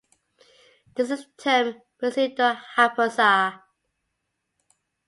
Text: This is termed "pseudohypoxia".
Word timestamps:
This 0.95 1.11
is 1.11 1.27
termed 1.37 1.79
"pseudohypoxia". 2.01 3.61